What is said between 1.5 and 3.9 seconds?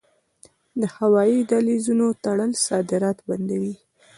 دهلیزونو تړل صادرات بندوي.